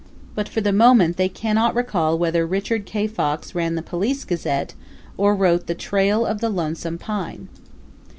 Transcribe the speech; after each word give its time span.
But 0.33 0.49
for 0.49 0.61
the 0.61 0.73
moment 0.73 1.17
they 1.17 1.29
cannot 1.29 1.75
recall 1.75 2.17
whether 2.17 2.43
Richard 2.43 2.87
K. 2.87 3.05
Fox 3.05 3.53
ran 3.53 3.75
the 3.75 3.83
Police 3.83 4.25
Gazette 4.25 4.73
or 5.15 5.35
wrote 5.35 5.67
the 5.67 5.75
"Trail 5.75 6.25
of 6.25 6.41
the 6.41 6.49
Lonesome 6.49 6.97
Pine." 6.97 7.49